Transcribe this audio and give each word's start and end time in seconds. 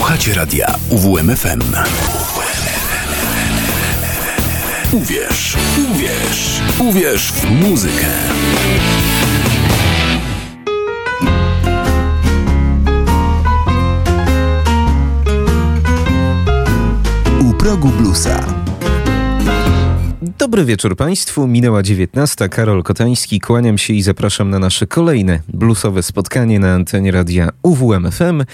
Słuchacie 0.00 0.34
radia 0.34 0.74
UWMFM. 0.90 1.60
Uwierz, 4.92 5.56
uwierz, 5.90 6.60
uwierz 6.78 7.32
w 7.32 7.50
muzykę. 7.50 8.06
U 17.40 17.54
progu 17.54 17.88
bluesa. 17.88 18.44
Dobry 20.22 20.64
wieczór 20.64 20.96
Państwu. 20.96 21.46
Minęła 21.46 21.82
19. 21.82 22.48
Karol 22.48 22.82
Kotański. 22.82 23.40
Kłaniam 23.40 23.78
się 23.78 23.94
i 23.94 24.02
zapraszam 24.02 24.50
na 24.50 24.58
nasze 24.58 24.86
kolejne 24.86 25.40
bluesowe 25.48 26.02
spotkanie 26.02 26.58
na 26.58 26.74
antenie 26.74 27.10
radia 27.10 27.48
UWMFM. 27.62 28.44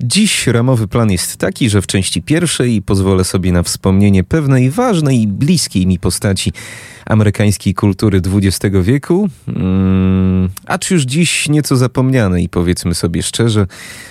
Dziś 0.00 0.46
ramowy 0.46 0.88
plan 0.88 1.10
jest 1.10 1.36
taki, 1.36 1.70
że 1.70 1.82
w 1.82 1.86
części 1.86 2.22
pierwszej 2.22 2.82
pozwolę 2.82 3.24
sobie 3.24 3.52
na 3.52 3.62
wspomnienie 3.62 4.24
pewnej 4.24 4.70
ważnej 4.70 5.22
i 5.22 5.28
bliskiej 5.28 5.86
mi 5.86 5.98
postaci 5.98 6.52
amerykańskiej 7.10 7.74
kultury 7.74 8.20
XX 8.34 8.76
wieku, 8.82 9.28
mm, 9.48 10.48
acz 10.66 10.90
już 10.90 11.02
dziś 11.02 11.48
nieco 11.48 11.76
zapomniane 11.76 12.42
i 12.42 12.48
powiedzmy 12.48 12.94
sobie 12.94 13.22
szczerze, 13.22 13.66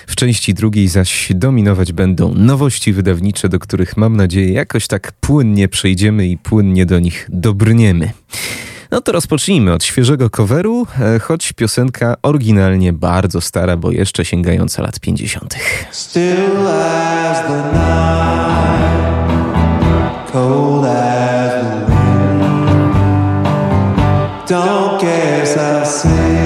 w 0.06 0.16
części 0.16 0.54
drugiej 0.54 0.88
zaś 0.88 1.32
dominować 1.34 1.92
będą 1.92 2.34
nowości 2.34 2.92
wydawnicze, 2.92 3.48
do 3.48 3.58
których 3.58 3.96
mam 3.96 4.16
nadzieję 4.16 4.52
jakoś 4.52 4.86
tak 4.86 5.12
płynnie 5.12 5.68
przejdziemy 5.68 6.28
i 6.28 6.38
płynnie 6.38 6.86
do 6.86 6.99
nich 7.00 7.26
dobrniemy. 7.28 8.10
No 8.90 9.00
to 9.00 9.12
rozpocznijmy 9.12 9.72
od 9.72 9.84
świeżego 9.84 10.30
coveru, 10.30 10.86
e, 11.00 11.18
choć 11.18 11.52
piosenka 11.52 12.14
oryginalnie 12.22 12.92
bardzo 12.92 13.40
stara, 13.40 13.76
bo 13.76 13.90
jeszcze 13.90 14.24
sięgająca 14.24 14.82
lat 14.82 15.00
50. 15.00 15.56
Still 15.90 16.68
as 16.68 17.42
the 17.46 17.62
night, 17.72 18.30
cold 20.32 20.84
as 20.84 21.52
the 21.52 21.90
Don't 24.50 25.00
guess 25.00 26.02
see 26.02 26.39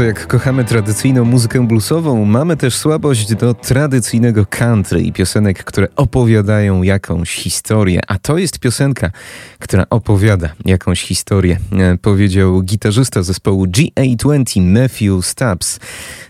bardzo 0.00 0.20
jak 0.20 0.26
kochamy 0.26 0.64
tradycyjną 0.64 1.24
muzykę 1.24 1.66
bluesową, 1.66 2.24
mamy 2.24 2.56
też 2.56 2.76
słabość 2.76 3.34
do 3.34 3.54
tradycyjnego 3.54 4.46
country 4.46 5.00
i 5.02 5.12
piosenek, 5.12 5.64
które 5.64 5.88
opowiadają 5.96 6.82
jakąś 6.82 7.34
historię. 7.34 8.00
A 8.08 8.18
to 8.18 8.38
jest 8.38 8.58
piosenka, 8.58 9.10
która 9.58 9.86
opowiada 9.90 10.48
jakąś 10.64 11.02
historię, 11.02 11.58
e, 11.72 11.98
powiedział 11.98 12.62
gitarzysta 12.62 13.22
zespołu 13.22 13.66
GA20 13.66 14.60
Matthew 14.60 15.26
Stubbs. 15.26 15.80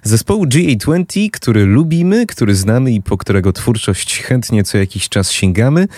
Zespołu 0.03 0.47
GA20, 0.47 1.31
który 1.31 1.67
lubimy, 1.67 2.27
który 2.27 2.55
znamy 2.55 2.93
i 2.93 3.03
po 3.03 3.17
którego 3.17 3.53
twórczość 3.53 4.23
chętnie 4.23 4.65
co 4.65 4.79
jakiś 4.79 5.09
czas 5.09 5.31
sięgamy. 5.31 5.89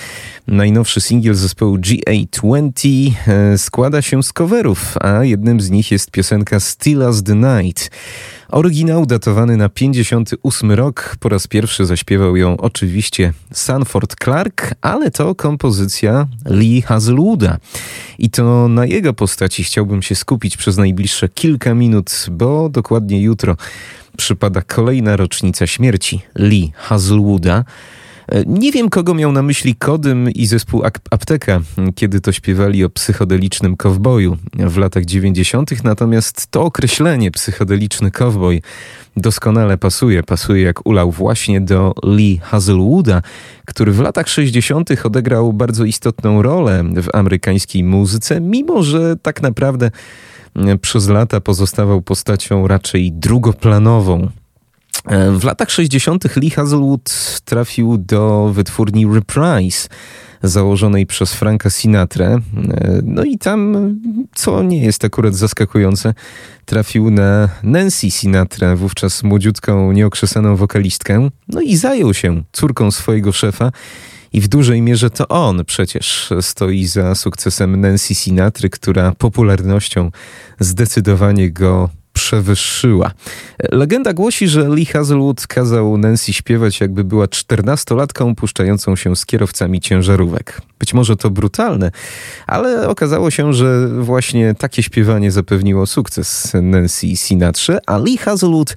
Najnowszy 0.47 1.01
singiel 1.01 1.35
zespołu 1.35 1.77
GA20 1.77 3.13
e, 3.27 3.59
składa 3.59 4.03
się 4.03 4.23
z 4.23 4.33
coverów, 4.33 4.95
a 5.01 5.25
jednym 5.25 5.61
z 5.61 5.71
nich 5.71 5.91
jest 5.91 6.11
piosenka 6.11 6.61
Still 6.61 7.03
as 7.03 7.23
the 7.23 7.35
Night. 7.35 7.62
Oryginał 8.49 9.07
datowany 9.07 9.57
na 9.57 9.69
58 9.69 10.73
rok. 10.73 11.17
Po 11.21 11.29
raz 11.29 11.47
pierwszy 11.47 11.87
zaśpiewał 11.87 12.37
ją 12.37 12.57
oczywiście 12.57 13.33
Sanford 13.53 14.17
Clark, 14.25 14.75
ale 14.81 15.11
to 15.11 15.35
kompozycja 15.35 16.27
Lee 16.47 16.83
Hazelwooda. 16.83 17.59
I 18.19 18.31
to 18.31 18.69
na 18.69 18.87
jego 18.87 19.15
postaci 19.15 19.65
chciałbym 19.65 20.03
się 20.03 20.15
skupić 20.15 20.57
przez 20.57 20.77
najbliższe 20.77 21.29
kilka 21.29 21.75
minut, 21.75 22.27
bo 22.31 22.69
dokładnie 22.69 23.23
jutro 23.23 23.57
przypada 24.17 24.63
kolejna 24.63 25.17
rocznica 25.17 25.67
śmierci 25.67 26.21
Lee 26.35 26.73
Hazelwooda. 26.77 27.65
E, 28.29 28.43
Nie 28.47 28.73
wiem, 28.73 28.91
kogo 28.91 29.15
miał 29.15 29.33
na 29.33 29.43
myśli 29.43 29.75
Kodym 29.77 30.31
i 30.31 30.47
zespół 30.47 30.85
Ap- 30.85 31.09
Apteka, 31.11 31.61
kiedy 31.95 32.21
to 32.21 32.33
śpiewali 32.33 32.85
o 32.85 32.91
psychodelicznym 32.91 33.77
kowboju 33.77 34.37
w 34.55 34.77
latach 34.77 35.05
90., 35.05 35.85
natomiast 35.85 36.47
to 36.47 36.63
określenie 36.63 37.31
psychodeliczny 37.31 38.11
kowboj 38.11 38.63
doskonale 39.17 39.79
pasuje. 39.79 40.23
Pasuje 40.23 40.63
jak 40.63 40.87
ulał 40.87 41.11
właśnie 41.11 41.61
do 41.61 41.95
Lee 42.05 42.41
Hazelwooda, 42.43 43.23
który 43.67 43.93
w 43.93 44.01
latach 44.01 44.29
60. 44.29 44.91
odegrał 45.05 45.53
bardzo 45.53 45.85
istotną 45.85 46.43
rolę 46.43 46.85
w 46.97 47.09
amerykańskiej 47.13 47.85
muzyce, 47.85 48.41
mimo 48.41 48.83
że 48.83 49.17
tak 49.23 49.43
naprawdę 49.43 49.91
przez 50.81 51.09
lata 51.09 51.41
pozostawał 51.41 52.03
postacią 52.03 52.67
raczej 52.69 53.13
drugoplanową. 53.13 54.29
E, 55.07 55.31
W 55.33 55.45
latach 55.45 55.71
60. 55.71 56.37
Lee 56.37 56.51
Hazelwood 56.51 57.41
trafił 57.45 57.99
do 57.99 58.51
wytwórni 58.55 59.07
Reprise, 59.15 59.89
założonej 60.43 61.07
przez 61.07 61.35
Franka 61.35 61.71
Sinatrę. 61.71 62.27
E, 62.71 63.01
No 63.03 63.25
i 63.25 63.39
tam, 63.39 63.77
co 64.35 64.63
nie 64.63 64.85
jest 64.85 65.05
akurat 65.05 65.35
zaskakujące, 65.35 66.15
trafił 66.65 67.11
na 67.11 67.49
Nancy 67.63 68.11
Sinatrę, 68.11 68.77
wówczas 68.77 69.23
młodziutką, 69.23 69.93
nieokrzesaną 69.93 70.57
wokalistkę. 70.57 71.29
No 71.49 71.61
i 71.61 71.77
zajął 71.77 72.15
się 72.15 72.43
córką 72.53 72.91
swojego 72.91 73.33
szefa. 73.33 73.73
I 74.33 74.41
w 74.41 74.49
dużej 74.49 74.83
mierze 74.83 75.11
to 75.11 75.29
on 75.29 75.65
przecież 75.65 76.31
stoi 76.41 76.87
za 76.87 77.15
sukcesem 77.15 77.81
Nancy 77.81 78.15
Sinatry, 78.15 78.71
która 78.71 79.13
popularnością 79.19 80.11
zdecydowanie 80.61 81.51
go 81.51 81.89
przewyższyła. 82.13 83.11
Legenda 83.73 84.13
głosi, 84.13 84.49
że 84.49 84.69
Lee 84.69 84.87
Hazelwood 84.87 85.47
kazał 85.47 85.99
Nancy 85.99 86.33
śpiewać, 86.33 86.81
jakby 86.81 87.05
była 87.05 87.29
czternastolatką 87.29 88.35
puszczającą 88.35 88.97
się 88.97 89.17
z 89.17 89.27
kierowcami 89.27 89.81
ciężarówek. 89.81 90.61
Być 90.83 90.95
może 90.95 91.17
to 91.17 91.31
brutalne, 91.31 91.91
ale 92.47 92.89
okazało 92.89 93.31
się, 93.31 93.53
że 93.53 93.89
właśnie 93.89 94.55
takie 94.55 94.83
śpiewanie 94.83 95.31
zapewniło 95.31 95.87
sukces 95.87 96.53
Nancy 96.63 97.17
Sinatrze, 97.17 97.79
a 97.87 97.99
Lee 97.99 98.17
Hazelwood 98.17 98.77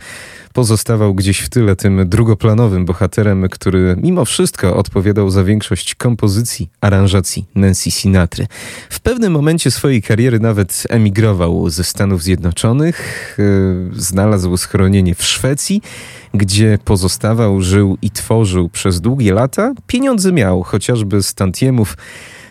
pozostawał 0.54 1.14
gdzieś 1.14 1.40
w 1.40 1.50
tyle 1.50 1.76
tym 1.76 2.10
drugoplanowym 2.10 2.86
bohaterem, 2.86 3.50
który 3.50 3.96
mimo 4.02 4.26
wszystko 4.26 4.78
odpowiadał 4.78 5.30
za 5.30 5.44
większość 5.44 5.96
kompozycji, 5.96 6.70
aranżacji 6.82 7.46
Nancy 7.56 7.92
Sinatry. 7.92 8.48
W 8.90 9.00
pewnym 9.00 9.34
momencie 9.34 9.72
swojej 9.72 10.02
kariery 10.02 10.40
nawet 10.40 10.84
emigrował 10.90 11.70
ze 11.70 11.84
Stanów 11.84 12.24
Zjednoczonych, 12.24 13.36
yy, 13.38 14.02
znalazł 14.02 14.58
schronienie 14.58 15.16
w 15.16 15.24
Szwecji, 15.24 15.82
gdzie 16.34 16.80
pozostawał, 16.86 17.62
żył 17.62 17.98
i 18.02 18.12
tworzył 18.12 18.70
przez 18.70 19.02
długie 19.02 19.34
lata. 19.34 19.74
Pieniądze 19.88 20.32
miał, 20.32 20.64
chociażby 20.64 21.24
z 21.24 21.34
tantiemów, 21.34 21.95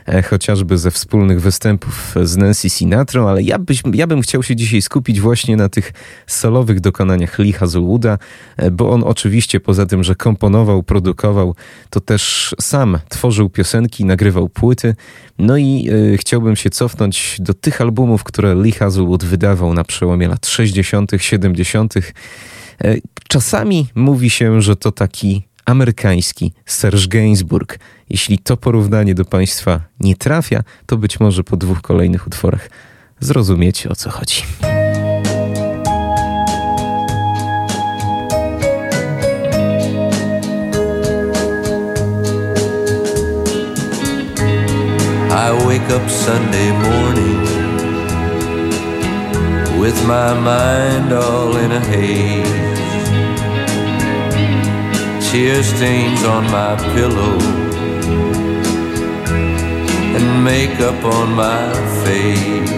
e, 0.06 0.22
chociażby 0.22 0.78
ze 0.78 0.90
wspólnych 0.90 1.40
występów 1.40 2.14
z 2.22 2.36
Nancy 2.36 2.70
Sinatrą, 2.70 3.28
ale 3.28 3.42
ja, 3.42 3.58
byś, 3.58 3.82
ja 3.92 4.06
bym 4.06 4.22
chciał 4.22 4.42
się 4.42 4.56
dzisiaj 4.56 4.82
skupić 4.82 5.20
właśnie 5.20 5.56
na 5.56 5.68
tych 5.68 5.92
solowych 6.26 6.80
dokonaniach 6.80 7.38
Lee 7.38 7.52
Hazelwooda, 7.52 8.18
e, 8.56 8.70
bo 8.70 8.90
on 8.90 9.04
oczywiście 9.04 9.60
poza 9.60 9.86
tym, 9.86 10.04
że 10.04 10.14
komponował, 10.14 10.82
produkował, 10.82 11.54
to 11.90 12.00
też 12.00 12.54
sam 12.60 12.98
tworzył 13.08 13.50
piosenki, 13.50 14.04
nagrywał 14.04 14.48
płyty. 14.48 14.94
No 15.38 15.56
i 15.56 15.88
e, 16.14 16.16
chciałbym 16.16 16.56
się 16.56 16.70
cofnąć 16.70 17.36
do 17.40 17.54
tych 17.54 17.80
albumów, 17.80 18.24
które 18.24 18.54
Lee 18.54 18.72
Hazelwood 18.72 19.24
wydawał 19.24 19.74
na 19.74 19.84
przełomie 19.84 20.28
lat 20.28 20.46
60., 20.46 21.10
70. 21.18 21.94
E, 21.96 22.94
Czasami 23.28 23.86
mówi 23.94 24.30
się, 24.30 24.62
że 24.62 24.76
to 24.76 24.92
taki 24.92 25.42
amerykański 25.66 26.52
Serge 26.66 27.08
Gainsbourg. 27.08 27.78
Jeśli 28.10 28.38
to 28.38 28.56
porównanie 28.56 29.14
do 29.14 29.24
Państwa 29.24 29.80
nie 30.00 30.16
trafia, 30.16 30.62
to 30.86 30.96
być 30.96 31.20
może 31.20 31.44
po 31.44 31.56
dwóch 31.56 31.82
kolejnych 31.82 32.26
utworach 32.26 32.70
zrozumiecie 33.20 33.88
o 33.88 33.94
co 33.94 34.10
chodzi. 34.10 34.42
I 45.30 45.66
wake 45.66 45.96
up 45.96 46.10
Sunday 46.10 46.72
morning 46.72 47.48
with 49.82 50.06
my 50.06 50.34
mind 50.34 51.12
all 51.12 51.64
in 51.64 51.72
a 51.72 51.80
haze. 51.80 52.73
Tear 55.34 55.64
stains 55.64 56.22
on 56.22 56.44
my 56.44 56.76
pillow 56.94 57.36
and 60.14 60.44
makeup 60.44 61.04
on 61.04 61.34
my 61.34 61.72
face. 62.04 62.70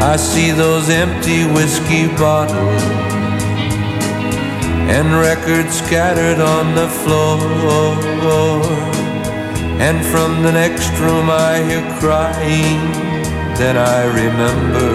I 0.00 0.16
see 0.16 0.52
those 0.52 0.88
empty 0.88 1.44
whiskey 1.52 2.06
bottles 2.16 2.82
and 4.88 5.12
records 5.20 5.76
scattered 5.76 6.40
on 6.40 6.74
the 6.74 6.88
floor. 6.88 7.36
And 9.86 10.02
from 10.06 10.42
the 10.42 10.52
next 10.52 10.88
room 10.98 11.28
I 11.28 11.62
hear 11.68 11.84
crying. 12.00 12.80
Then 13.60 13.76
I 13.76 14.06
remember 14.06 14.88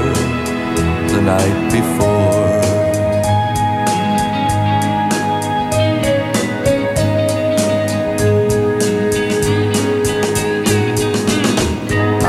the 1.14 1.22
night 1.22 1.72
before. 1.72 2.25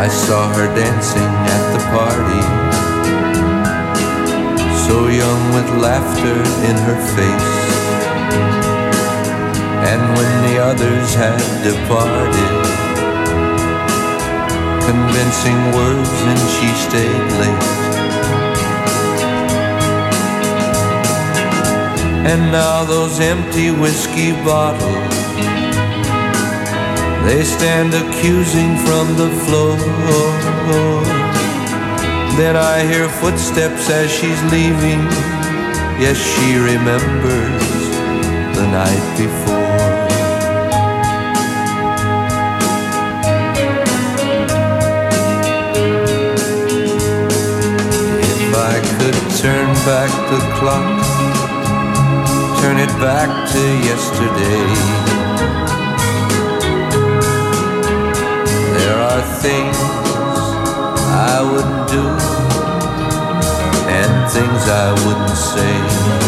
I 0.07 0.09
saw 0.09 0.47
her 0.55 0.69
dancing 0.77 1.33
at 1.55 1.65
the 1.75 1.83
party 1.91 2.43
so 4.87 5.09
young 5.09 5.43
with 5.53 5.69
laughter 5.83 6.39
in 6.69 6.77
her 6.87 6.99
face. 7.19 7.57
And 9.91 10.03
when 10.17 10.33
the 10.47 10.57
others 10.63 11.09
had 11.23 11.43
departed, 11.67 12.55
convincing 14.87 15.59
words, 15.75 16.15
and 16.31 16.41
she 16.55 16.69
stayed 16.87 17.29
late. 17.43 17.69
And 22.31 22.53
now 22.53 22.85
those 22.85 23.19
empty 23.19 23.73
whiskey 23.73 24.31
bottles, 24.45 25.06
they 27.27 27.43
stand 27.43 27.93
accusing 27.93 28.77
from 28.87 29.17
the 29.17 29.29
floor. 29.45 29.77
Then 32.39 32.55
I 32.55 32.85
hear 32.87 33.09
footsteps 33.09 33.91
as 33.91 34.09
she's 34.13 34.41
leaving. 34.53 35.03
Yes, 35.99 36.17
she 36.17 36.57
remembers 36.57 37.67
the 38.57 38.67
night 38.71 39.07
before. 39.19 39.57
If 48.39 48.55
I 48.55 48.77
could 48.99 49.19
turn 49.43 49.69
back 49.91 50.13
the 50.31 50.41
clock, 50.59 50.89
turn 52.61 52.79
it 52.79 52.95
back 53.01 53.31
to 53.53 53.63
yesterday. 53.91 55.16
things 59.43 59.77
I 61.09 61.43
wouldn't 61.43 61.89
do 61.89 62.05
and 63.89 64.31
things 64.31 64.63
I 64.69 64.93
wouldn't 65.05 65.37
say. 65.37 66.26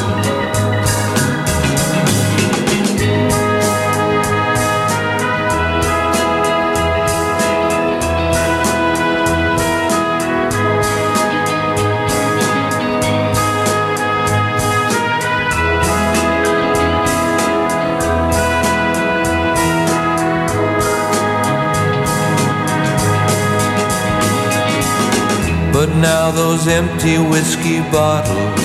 Now 26.00 26.31
those 26.31 26.67
empty 26.69 27.19
whiskey 27.19 27.81
bottles 27.90 28.61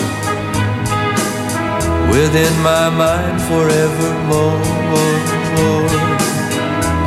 within 2.13 2.54
my 2.62 2.90
mind 2.90 3.42
forevermore. 3.50 4.62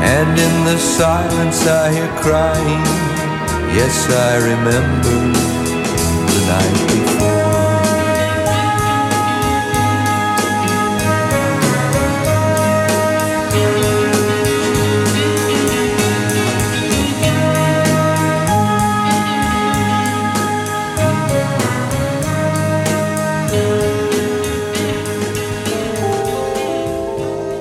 And 0.02 0.38
in 0.38 0.64
the 0.64 0.78
silence 0.78 1.66
I 1.66 1.92
hear 1.92 2.08
crying. 2.20 2.84
Yes, 3.74 4.08
I 4.10 4.36
remember 4.50 5.16
the 6.32 6.40
night 6.48 6.88
before. 6.88 7.05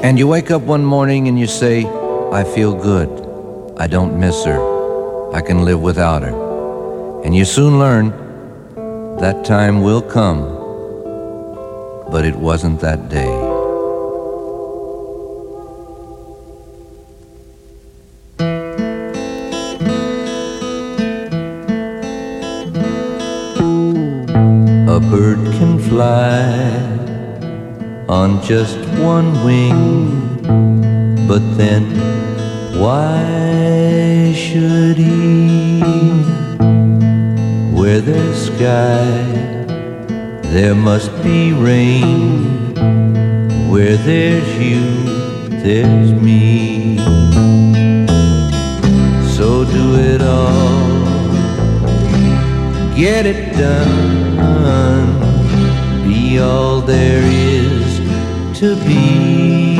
And 0.05 0.19
you 0.19 0.27
wake 0.27 0.51
up 0.51 0.61
one 0.61 0.85
morning 0.85 1.27
and 1.27 1.39
you 1.39 1.47
say, 1.47 1.83
I 2.31 2.43
feel 2.43 2.75
good. 2.75 3.09
I 3.75 3.87
don't 3.87 4.19
miss 4.19 4.45
her. 4.45 4.61
I 5.33 5.41
can 5.41 5.65
live 5.65 5.81
without 5.81 6.21
her. 6.21 7.23
And 7.23 7.35
you 7.35 7.43
soon 7.43 7.79
learn 7.79 8.11
that 9.17 9.43
time 9.43 9.81
will 9.81 10.03
come. 10.03 10.41
But 12.11 12.23
it 12.23 12.35
wasn't 12.35 12.81
that 12.81 13.09
day. 13.09 13.33
A 24.87 24.99
bird 24.99 25.39
can 25.57 25.79
fly 25.79 27.14
on 28.09 28.41
just 28.43 28.77
one 28.99 29.31
wing, 29.43 30.37
but 31.27 31.41
then 31.57 31.83
why 32.79 34.33
should 34.33 34.97
he? 34.97 35.81
Where 37.73 38.01
there's 38.01 38.47
sky, 38.47 39.05
there 40.53 40.75
must 40.75 41.11
be 41.23 41.53
rain. 41.53 42.73
Where 43.71 43.97
there's 43.97 44.57
you, 44.57 45.49
there's 45.63 46.13
me. 46.13 46.97
So 49.35 49.65
do 49.65 49.95
it 49.95 50.21
all 50.21 50.85
get 52.95 53.25
it 53.25 53.53
done. 53.57 55.05
Be 56.07 56.39
all 56.39 56.79
there 56.79 57.23
is 57.23 57.54
to 58.65 58.75
be. 58.83 59.77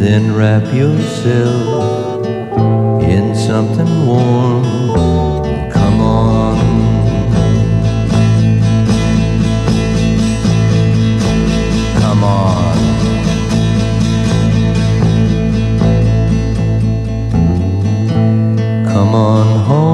Then 0.00 0.34
wrap 0.34 0.64
yourself 0.72 2.24
in 3.02 3.34
something 3.34 4.06
warm. 4.06 4.64
Come 5.70 6.00
on. 6.00 6.56
Come 12.00 12.24
on. 12.24 12.76
Come 18.92 19.14
on 19.14 19.46
home 19.66 19.85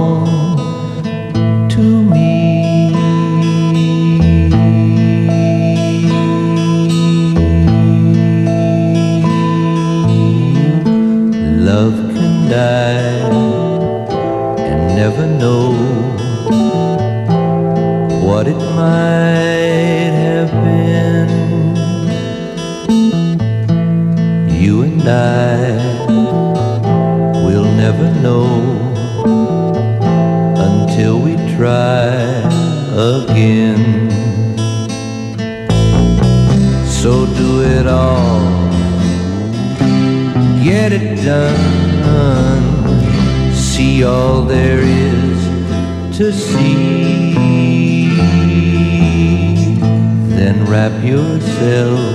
it 37.82 37.88
all, 37.88 38.40
get 40.62 40.92
it 40.92 41.24
done, 41.24 42.62
see 43.52 44.04
all 44.04 44.42
there 44.42 44.78
is 44.78 46.16
to 46.16 46.32
see. 46.32 47.34
Then 50.30 50.64
wrap 50.66 50.92
yourself 51.02 52.11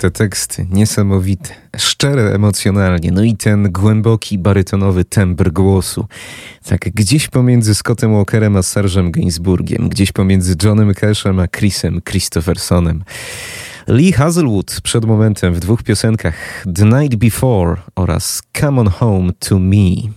te 0.00 0.10
teksty 0.10 0.66
niesamowite, 0.70 1.50
szczere 1.76 2.22
emocjonalnie, 2.34 3.12
no 3.12 3.22
i 3.22 3.36
ten 3.36 3.72
głęboki, 3.72 4.38
barytonowy 4.38 5.04
tembr 5.04 5.52
głosu. 5.52 6.06
Tak 6.64 6.80
gdzieś 6.80 7.28
pomiędzy 7.28 7.74
Scottem 7.74 8.12
Walkerem 8.12 8.56
a 8.56 8.60
Serge'em 8.60 9.10
Gainsbourgiem, 9.10 9.88
gdzieś 9.88 10.12
pomiędzy 10.12 10.54
Johnem 10.62 10.94
Cashem 10.94 11.38
a 11.38 11.46
Chrisem 11.46 12.00
Christophersonem. 12.02 13.04
Lee 13.86 14.12
Hazelwood 14.12 14.80
przed 14.82 15.04
momentem 15.04 15.54
w 15.54 15.60
dwóch 15.60 15.82
piosenkach 15.82 16.64
The 16.74 16.84
Night 16.84 17.16
Before 17.16 17.76
oraz 17.96 18.42
Come 18.60 18.80
On 18.80 18.88
Home 18.88 19.32
To 19.38 19.58
Me. 19.58 20.12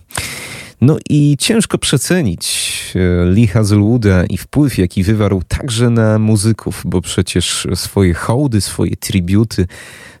No 0.80 0.98
i 1.10 1.36
ciężko 1.38 1.78
przecenić 1.78 2.74
e, 2.94 3.24
Lee 3.24 3.46
Hazelwooda 3.46 4.24
i 4.24 4.36
wpływ, 4.36 4.78
jaki 4.78 5.02
wywarł 5.02 5.42
także 5.48 5.90
na 5.90 6.18
muzyków, 6.18 6.82
bo 6.84 7.00
przecież 7.00 7.66
swoje 7.74 8.14
hołdy, 8.14 8.60
swoje 8.60 8.96
tributy 8.96 9.66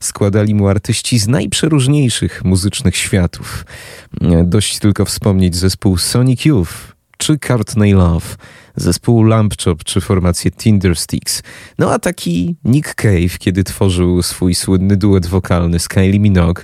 składali 0.00 0.54
mu 0.54 0.68
artyści 0.68 1.18
z 1.18 1.28
najprzeróżniejszych 1.28 2.44
muzycznych 2.44 2.96
światów. 2.96 3.64
E, 4.20 4.44
Dość 4.44 4.78
tylko 4.78 5.04
wspomnieć 5.04 5.56
zespół 5.56 5.96
Sonic 5.98 6.44
Youth 6.44 6.94
czy 7.18 7.38
Courtney 7.38 7.92
Love, 7.92 8.26
zespół 8.76 9.24
Lamp 9.24 9.54
Chop 9.64 9.84
czy 9.84 10.00
formację 10.00 10.50
Tindersticks. 10.50 11.42
No 11.78 11.92
a 11.92 11.98
taki 11.98 12.56
Nick 12.64 12.94
Cave, 12.94 13.38
kiedy 13.38 13.64
tworzył 13.64 14.22
swój 14.22 14.54
słynny 14.54 14.96
duet 14.96 15.26
wokalny 15.26 15.78
z 15.78 15.88
Kylie 15.88 16.20
Minogue, 16.20 16.62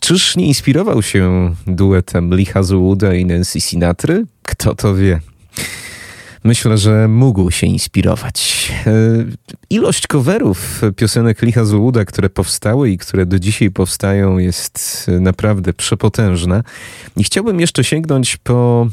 Czyż 0.00 0.36
nie 0.36 0.46
inspirował 0.46 1.02
się 1.02 1.54
duetem 1.66 2.34
Lee 2.34 2.46
Hazelwooda 2.46 3.14
i 3.14 3.24
Nancy 3.24 3.60
Sinatry? 3.60 4.24
Kto 4.42 4.74
to 4.74 4.94
wie? 4.94 5.20
myślę, 6.44 6.78
że 6.78 7.08
mógł 7.08 7.50
się 7.50 7.66
inspirować. 7.66 8.72
E, 8.86 8.92
Ilość 9.70 10.06
coverów 10.06 10.80
piosenek 10.96 11.42
Licha 11.42 11.64
Zuluda, 11.64 12.04
które 12.04 12.30
powstały 12.30 12.90
i 12.90 12.98
które 12.98 13.26
do 13.26 13.38
dzisiaj 13.38 13.70
powstają, 13.70 14.38
jest 14.38 15.06
naprawdę 15.20 15.72
przepotężna. 15.72 16.62
I 17.16 17.24
chciałbym 17.24 17.60
jeszcze 17.60 17.84
sięgnąć 17.84 18.36
po 18.36 18.88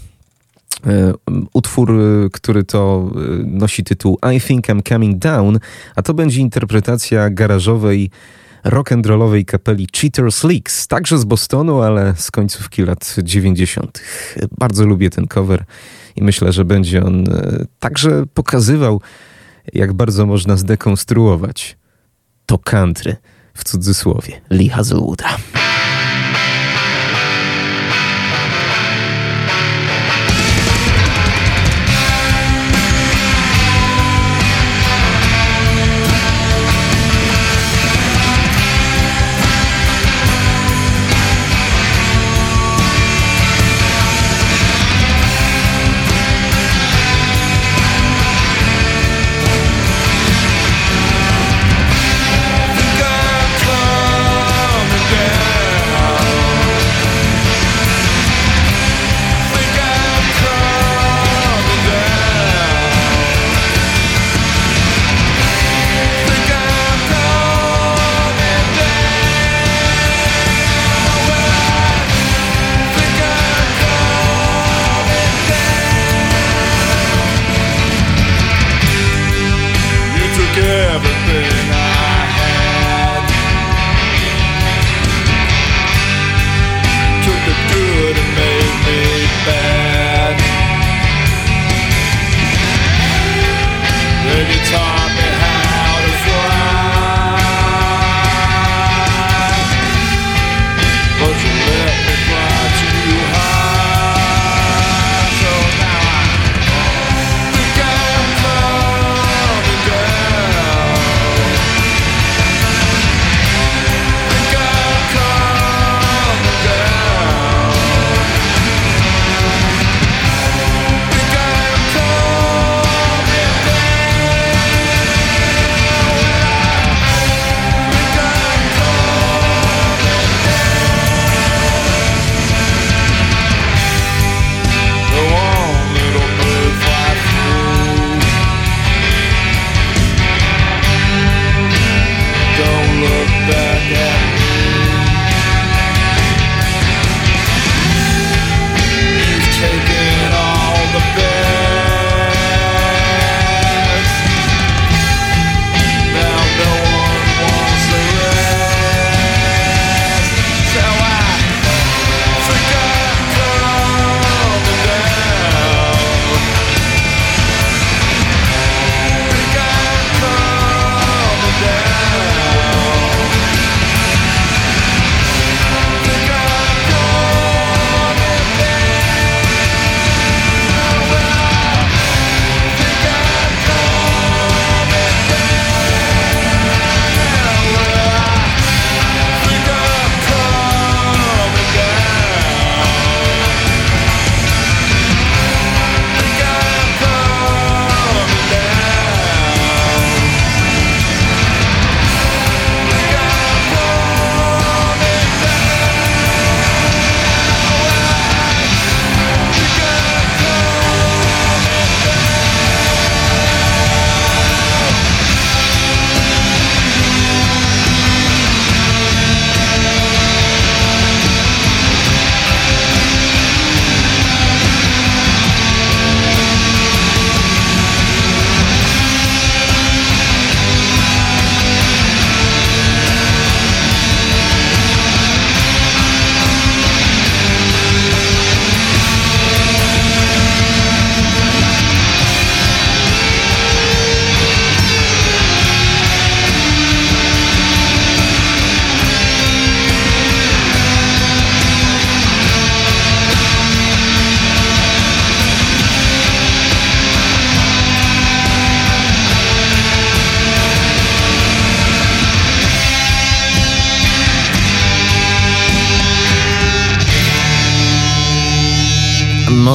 e, 0.86 1.14
utwór, 1.54 1.92
e, 1.92 2.30
który 2.30 2.64
to 2.64 3.12
e, 3.16 3.18
nosi 3.44 3.84
tytuł 3.84 4.20
I 4.36 4.42
Think 4.42 4.68
I'm 4.68 4.90
Coming 4.90 5.18
Down, 5.18 5.60
a 5.96 6.02
to 6.02 6.14
będzie 6.14 6.42
interpretacja 6.42 7.30
garażowej 7.30 8.10
rock'n'rollowej 8.64 9.46
kapeli 9.46 9.88
Cheaters 9.96 10.44
Leaks, 10.44 10.88
także 10.88 11.18
z 11.18 11.26
Bostonu, 11.26 11.82
ale 11.82 12.14
z 12.18 12.32
końcówki 12.32 12.84
lat 12.84 13.16
90. 13.24 14.02
Bardzo 14.58 14.86
lubię 14.86 15.10
ten 15.10 15.28
cover 15.28 15.64
i 16.16 16.24
myślę, 16.24 16.52
że 16.52 16.66
będzie 16.66 17.04
on 17.04 17.24
e, 17.30 17.66
także 17.80 18.24
pokazywał, 18.34 19.02
jak 19.74 19.94
bardzo 19.94 20.26
można 20.26 20.58
zdekonstruować 20.58 21.78
to 22.46 22.58
country 22.58 23.16
w 23.54 23.64
cudzysłowie 23.64 24.42
Lee 24.50 24.70
Hazelwooda. 24.70 25.38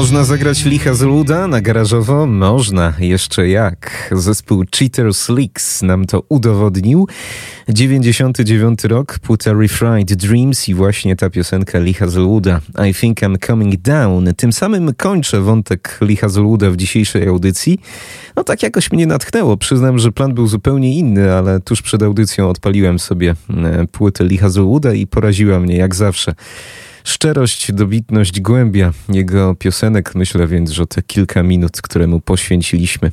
Można 0.03 0.25
zagrać 0.25 0.65
licha 0.65 0.95
z 0.95 1.03
luda 1.03 1.47
na 1.47 1.61
garażowo? 1.61 2.27
Można, 2.27 2.95
jeszcze 2.99 3.49
jak. 3.49 4.11
Zespół 4.13 4.65
Cheaters 4.77 5.29
Leaks 5.29 5.83
nam 5.83 6.05
to 6.05 6.23
udowodnił. 6.29 7.09
99 7.69 8.85
rok, 8.85 9.19
płyta 9.19 9.53
Refried 9.53 10.15
Dreams 10.15 10.69
i 10.69 10.75
właśnie 10.75 11.17
ta 11.17 11.31
piosenka 11.31 11.79
licha 11.79 12.09
z 12.09 12.15
luda. 12.15 12.61
I 12.91 12.95
think 12.95 13.21
I'm 13.21 13.47
coming 13.47 13.77
down. 13.77 14.35
Tym 14.37 14.53
samym 14.53 14.95
kończę 14.95 15.41
wątek 15.41 15.99
licha 16.01 16.29
z 16.29 16.37
luda 16.37 16.71
w 16.71 16.77
dzisiejszej 16.77 17.29
audycji. 17.29 17.79
No 18.37 18.45
tak 18.45 18.63
jakoś 18.63 18.93
mnie 18.93 19.07
natchnęło. 19.07 19.57
Przyznam, 19.57 19.99
że 19.99 20.13
plan 20.13 20.35
był 20.35 20.47
zupełnie 20.47 20.95
inny, 20.95 21.33
ale 21.33 21.61
tuż 21.61 21.83
przed 21.83 22.03
audycją 22.03 22.49
odpaliłem 22.49 22.99
sobie 22.99 23.35
e, 23.51 23.87
płytę 23.87 24.25
licha 24.25 24.49
z 24.49 24.57
luda 24.57 24.93
i 24.93 25.07
poraziła 25.07 25.61
mnie 25.61 25.77
jak 25.77 25.95
zawsze. 25.95 26.35
Szczerość, 27.05 27.73
dobitność, 27.73 28.41
głębia 28.41 28.93
jego 29.09 29.55
piosenek. 29.55 30.15
Myślę 30.15 30.47
więc, 30.47 30.71
że 30.71 30.87
te 30.87 31.03
kilka 31.03 31.43
minut, 31.43 31.83
które 31.83 32.07
mu 32.07 32.21
poświęciliśmy, 32.21 33.13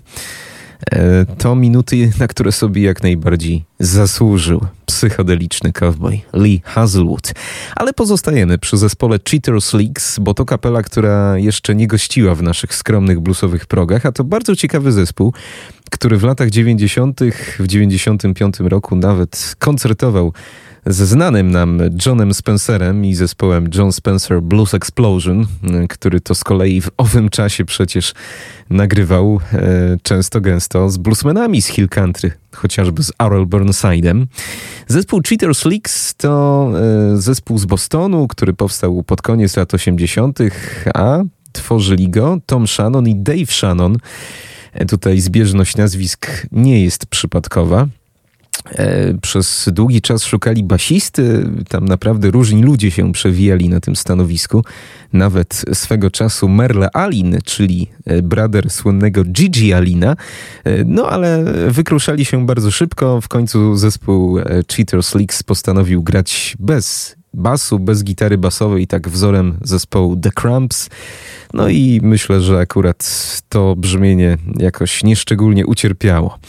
e, 0.91 1.25
to 1.25 1.55
minuty, 1.55 2.11
na 2.19 2.27
które 2.27 2.51
sobie 2.51 2.81
jak 2.81 3.03
najbardziej 3.03 3.63
zasłużył 3.79 4.65
psychodeliczny 4.85 5.73
cowboy 5.73 6.19
Lee 6.33 6.61
Hazelwood. 6.65 7.33
Ale 7.75 7.93
pozostajemy 7.93 8.57
przy 8.57 8.77
zespole 8.77 9.19
Cheaters 9.29 9.73
Leaks, 9.73 10.19
bo 10.19 10.33
to 10.33 10.45
kapela, 10.45 10.83
która 10.83 11.37
jeszcze 11.37 11.75
nie 11.75 11.87
gościła 11.87 12.35
w 12.35 12.41
naszych 12.41 12.75
skromnych 12.75 13.19
bluesowych 13.19 13.65
progach, 13.65 14.05
a 14.05 14.11
to 14.11 14.23
bardzo 14.23 14.55
ciekawy 14.55 14.91
zespół, 14.91 15.33
który 15.91 16.17
w 16.17 16.23
latach 16.23 16.49
90., 16.49 17.19
w 17.59 17.67
95 17.67 18.55
roku 18.59 18.95
nawet 18.95 19.55
koncertował 19.59 20.33
ze 20.85 21.05
znanym 21.05 21.51
nam 21.51 21.79
Johnem 22.05 22.33
Spencerem 22.33 23.05
i 23.05 23.15
zespołem 23.15 23.69
John 23.75 23.91
Spencer 23.91 24.41
Blues 24.41 24.73
Explosion, 24.73 25.47
który 25.89 26.21
to 26.21 26.35
z 26.35 26.43
kolei 26.43 26.81
w 26.81 26.89
owym 26.97 27.29
czasie 27.29 27.65
przecież 27.65 28.13
nagrywał 28.69 29.39
e, 29.53 29.97
często 30.03 30.41
gęsto 30.41 30.89
z 30.89 30.97
bluesmenami 30.97 31.61
z 31.61 31.67
Hill 31.67 31.89
Country, 31.89 32.31
chociażby 32.55 33.03
z 33.03 33.11
Arrol 33.17 33.45
Burnside'em. 33.45 34.25
Zespół 34.87 35.21
Cheaters 35.21 35.65
Leaks 35.65 36.15
to 36.15 36.71
e, 37.13 37.17
zespół 37.17 37.57
z 37.57 37.65
Bostonu, 37.65 38.27
który 38.27 38.53
powstał 38.53 39.03
pod 39.03 39.21
koniec 39.21 39.57
lat 39.57 39.73
80., 39.73 40.39
a 40.93 41.19
tworzyli 41.51 42.09
go 42.09 42.37
Tom 42.45 42.67
Shannon 42.67 43.07
i 43.07 43.15
Dave 43.15 43.51
Shannon. 43.51 43.97
E, 44.73 44.85
Tutaj 44.85 45.19
zbieżność 45.19 45.77
nazwisk 45.77 46.27
nie 46.51 46.83
jest 46.83 47.05
przypadkowa. 47.05 47.87
E, 48.65 49.13
Przez 49.21 49.69
długi 49.73 50.01
czas 50.01 50.23
szukali 50.23 50.63
basisty. 50.63 51.49
Tam 51.69 51.85
naprawdę 51.85 52.31
różni 52.31 52.63
ludzie 52.63 52.91
się 52.91 53.11
przewijali 53.11 53.69
na 53.69 53.79
tym 53.79 53.95
stanowisku. 53.95 54.63
Nawet 55.13 55.65
swego 55.73 56.11
czasu 56.11 56.49
Merle 56.49 56.91
Alin, 56.91 57.37
czyli 57.45 57.87
e, 58.05 58.21
brother 58.21 58.69
słynnego 58.69 59.23
Gigi 59.23 59.73
Alina. 59.73 60.15
E, 60.63 60.83
No 60.83 61.09
ale 61.09 61.43
wykruszali 61.67 62.25
się 62.25 62.45
bardzo 62.45 62.71
szybko. 62.71 63.21
W 63.21 63.27
końcu 63.27 63.75
zespół 63.75 64.39
Cheaters 64.75 65.15
Leaks 65.15 65.43
postanowił 65.43 66.03
grać 66.03 66.55
bez 66.59 67.15
basu, 67.33 67.79
bez 67.79 68.03
gitary 68.03 68.37
basowej, 68.37 68.87
tak 68.87 69.09
wzorem 69.09 69.57
zespołu 69.61 70.15
The 70.15 70.31
Cramps. 70.31 70.89
No 71.53 71.69
i 71.69 71.99
myślę, 72.03 72.41
że 72.41 72.57
akurat 72.59 73.11
to 73.49 73.75
brzmienie 73.75 74.37
jakoś 74.55 75.03
nieszczególnie 75.03 75.65
ucierpiało. 75.65 76.39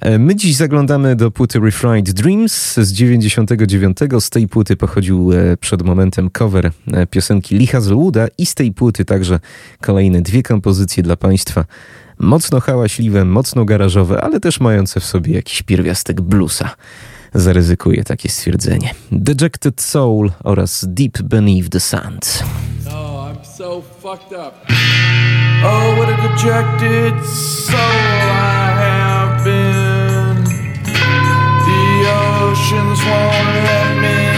E, 0.00 0.18
My 0.18 0.36
dziś 0.36 0.56
zaglądamy 0.56 1.16
do 1.16 1.30
płyty 1.30 1.60
Refried 1.60 2.10
Dreams 2.10 2.74
z 2.76 2.92
99. 2.92 3.98
Z 4.20 4.30
tej 4.30 4.48
płyty 4.48 4.76
pochodził 4.76 5.32
e, 5.32 5.56
przed 5.56 5.82
momentem 5.82 6.30
cover 6.30 6.70
e, 6.92 7.06
piosenki 7.06 7.56
Licha 7.56 7.80
z 7.80 7.88
Luda 7.88 8.26
i 8.38 8.46
z 8.46 8.54
tej 8.54 8.72
płyty 8.72 9.04
także 9.04 9.40
kolejne 9.80 10.22
dwie 10.22 10.42
kompozycje 10.42 11.02
dla 11.02 11.16
Państwa. 11.16 11.64
Mocno 12.18 12.60
hałaśliwe, 12.60 13.24
mocno 13.24 13.64
garażowe, 13.64 14.20
ale 14.20 14.40
też 14.40 14.60
mające 14.60 15.00
w 15.00 15.04
sobie 15.04 15.34
jakiś 15.34 15.62
pierwiastek 15.62 16.20
bluesa. 16.20 16.70
Zaryzykuję 17.34 18.04
takie 18.04 18.28
stwierdzenie. 18.28 18.94
Dejected 19.12 19.82
Soul 19.82 20.30
oraz 20.44 20.84
Deep 20.88 21.22
Beneath 21.22 21.68
the 21.68 21.80
Sand. 21.80 22.42
Oh, 22.88 23.32
I'm 23.32 23.56
so 23.56 23.82
fucked 24.02 24.32
up. 24.32 24.54
Oh, 25.64 25.96
what 25.98 26.08
a 26.08 26.28
dejected 26.28 27.26
soul 27.26 27.76
I 27.76 28.70
have 28.80 29.44
been. 29.44 29.79
Oceans 32.60 33.02
won't 33.06 33.54
let 33.64 34.00
me 34.02 34.29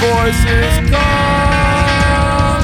voices 0.00 0.74
come. 0.90 2.62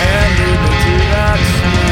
and 0.00 0.30
lead 0.38 0.58
me 0.64 0.72
to 0.84 0.94
that 1.12 1.38
sweet 1.56 1.87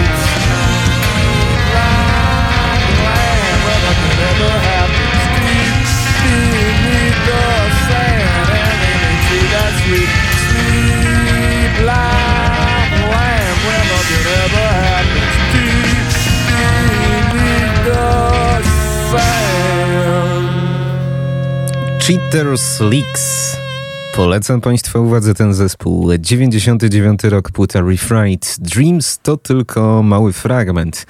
Cheaters 22.06 22.80
Leaks. 22.80 23.56
Polecam 24.14 24.60
Państwa 24.60 24.98
uwadze 24.98 25.34
ten 25.34 25.54
zespół. 25.54 26.10
99 26.18 27.24
rok, 27.24 27.50
płyta 27.50 27.80
Refried. 27.80 28.56
Dreams 28.58 29.18
to 29.22 29.36
tylko 29.36 30.02
mały 30.02 30.32
fragment 30.32 31.06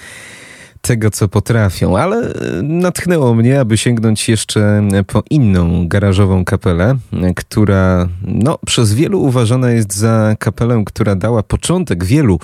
tego, 0.86 1.10
co 1.10 1.28
potrafią, 1.28 1.98
ale 1.98 2.16
e, 2.16 2.62
natchnęło 2.62 3.34
mnie, 3.34 3.60
aby 3.60 3.78
sięgnąć 3.78 4.28
jeszcze 4.28 4.88
po 5.06 5.22
inną 5.30 5.88
garażową 5.88 6.44
kapelę, 6.44 6.96
e, 7.12 7.34
która 7.34 8.08
no, 8.22 8.58
przez 8.66 8.94
wielu 8.94 9.22
uważana 9.22 9.70
jest 9.70 9.94
za 9.94 10.36
kapelę, 10.38 10.82
która 10.86 11.14
dała 11.14 11.42
początek 11.42 12.04
wielu 12.04 12.38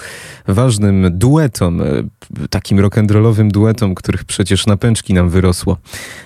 ważnym 0.48 1.18
duetom, 1.18 1.80
e, 1.80 1.84
takim 2.50 2.78
rock'n'rollowym 2.78 3.50
duetom, 3.50 3.94
których 3.94 4.24
przecież 4.24 4.66
na 4.66 4.76
pęczki 4.76 5.14
nam 5.14 5.30
wyrosło 5.30 5.76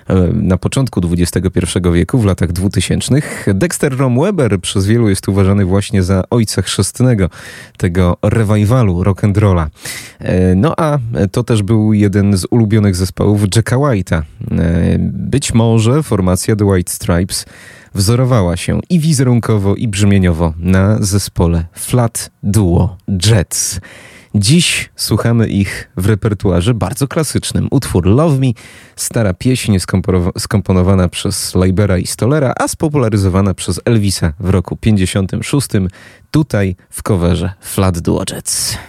e, 0.08 0.14
na 0.32 0.56
początku 0.56 1.00
XXI 1.12 1.60
wieku, 1.92 2.18
w 2.18 2.24
latach 2.24 2.52
2000. 2.52 3.22
Dexter 3.54 3.96
Rom 3.96 4.20
Weber 4.20 4.60
przez 4.60 4.86
wielu 4.86 5.08
jest 5.08 5.28
uważany 5.28 5.64
właśnie 5.64 6.02
za 6.02 6.24
ojca 6.30 6.62
chrzestnego 6.62 7.30
tego 7.76 8.16
revivalu 8.22 9.02
rock'n'rolla. 9.02 9.66
E, 10.18 10.54
No 10.54 10.74
a 10.76 10.98
to 11.32 11.44
też 11.44 11.62
był 11.62 11.92
jeden 12.06 12.36
z 12.36 12.46
ulubionych 12.50 12.96
zespołów 12.96 13.42
Jacka 13.56 13.76
White'a. 13.76 14.22
E, 14.50 14.96
Być 15.12 15.54
może 15.54 16.02
formacja 16.02 16.56
The 16.56 16.64
White 16.64 16.92
Stripes 16.92 17.46
wzorowała 17.94 18.56
się 18.56 18.80
i 18.90 19.00
wizerunkowo, 19.00 19.74
i 19.74 19.88
brzmieniowo 19.88 20.52
na 20.58 20.98
zespole 21.00 21.64
Flat 21.72 22.30
Duo 22.42 22.96
Jets. 23.26 23.80
Dziś 24.38 24.90
słuchamy 24.96 25.48
ich 25.48 25.90
w 25.96 26.06
repertuarze 26.06 26.74
bardzo 26.74 27.08
klasycznym. 27.08 27.68
Utwór 27.70 28.06
Love 28.06 28.38
Me, 28.38 28.46
stara 28.96 29.34
pieśń 29.34 29.76
skomponowana 30.38 31.08
przez 31.08 31.54
Leibera 31.54 31.98
i 31.98 32.06
Stolera, 32.06 32.54
a 32.58 32.68
spopularyzowana 32.68 33.54
przez 33.54 33.80
Elvisa 33.84 34.32
w 34.40 34.50
roku 34.50 34.76
56. 34.76 35.68
Tutaj 36.30 36.76
w 36.90 37.02
coverze 37.02 37.52
Flat 37.60 37.98
Duo. 37.98 38.24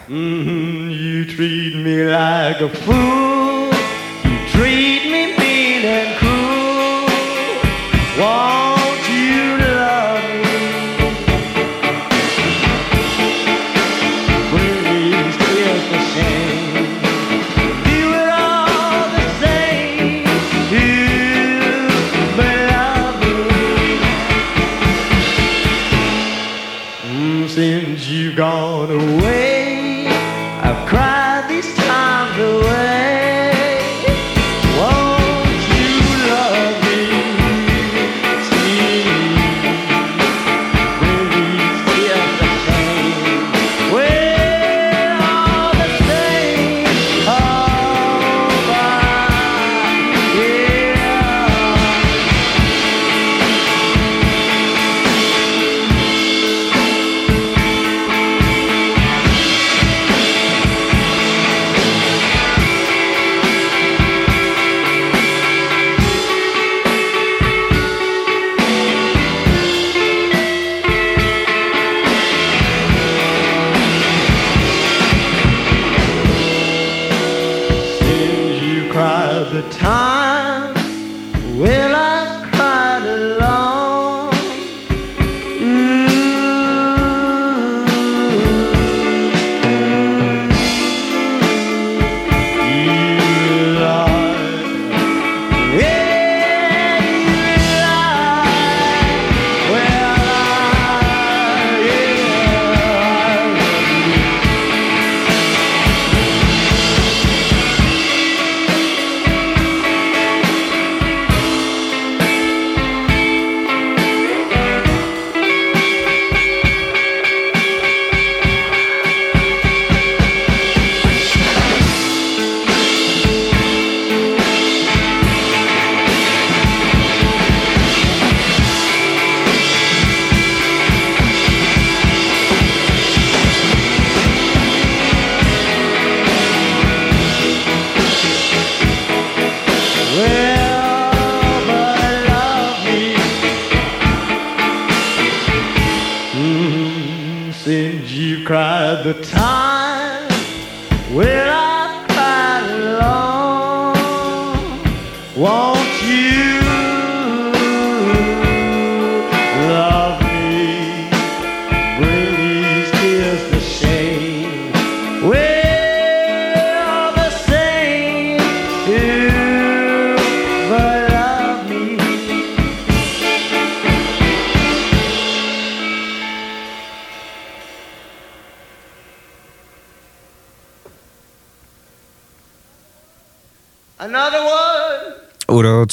Mm, 0.09 0.91
you 0.91 1.25
treat 1.35 1.75
me 1.75 2.05
like 2.05 2.65
a 2.65 2.69
fool. 2.85 3.69
You 4.25 4.31
treat 4.51 5.05
me 5.11 5.27
mean 5.37 5.85
and 5.85 6.19
cruel. 6.19 6.47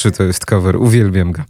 Uroczy 0.05 0.17
to 0.17 0.23
jest 0.23 0.45
cover, 0.45 0.75
uwielbiam 0.75 1.31
go. 1.31 1.41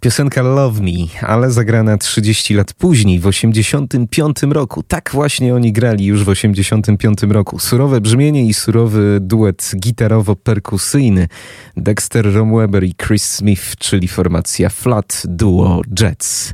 Piosenka 0.00 0.42
Love 0.42 0.80
Me, 0.80 1.28
ale 1.28 1.50
zagrana 1.50 1.98
30 1.98 2.54
lat 2.54 2.72
później, 2.72 3.20
w 3.20 3.26
85 3.26 4.36
roku. 4.42 4.82
Tak 4.82 5.10
właśnie 5.12 5.54
oni 5.54 5.72
grali 5.72 6.04
już 6.04 6.24
w 6.24 6.28
85 6.28 7.22
roku. 7.22 7.58
Surowe 7.58 8.00
brzmienie 8.00 8.46
i 8.46 8.54
surowy 8.54 9.18
duet 9.20 9.72
gitarowo-perkusyjny 9.76 11.28
Dexter 11.76 12.34
Romweber 12.34 12.84
i 12.84 12.94
Chris 13.06 13.24
Smith, 13.24 13.76
czyli 13.78 14.08
formacja 14.08 14.68
Flat 14.68 15.22
Duo 15.24 15.80
Jets. 16.00 16.52